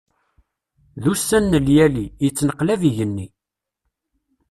[1.01, 3.27] D ussan n lyali, yettneqlab yigenni.